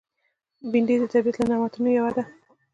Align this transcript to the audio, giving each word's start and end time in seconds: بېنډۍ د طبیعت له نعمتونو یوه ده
بېنډۍ 0.71 0.95
د 0.99 1.03
طبیعت 1.13 1.35
له 1.37 1.45
نعمتونو 1.49 1.89
یوه 1.97 2.11
ده 2.15 2.23